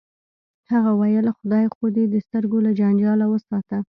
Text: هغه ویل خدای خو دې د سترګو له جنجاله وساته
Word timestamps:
هغه 0.71 0.91
ویل 0.99 1.27
خدای 1.37 1.65
خو 1.73 1.85
دې 1.95 2.03
د 2.09 2.15
سترګو 2.25 2.57
له 2.65 2.71
جنجاله 2.79 3.25
وساته 3.29 3.77